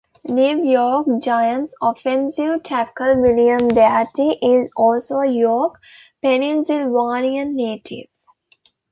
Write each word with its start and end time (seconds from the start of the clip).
New 0.27 0.63
York 0.65 1.05
Giants 1.21 1.75
Offensive 1.79 2.63
Tackle 2.63 3.21
William 3.21 3.67
Beatty 3.67 4.31
is 4.41 4.67
also 4.75 5.17
a 5.19 5.29
York, 5.31 5.79
Pennsylvania 6.23 7.45
native. 7.45 8.07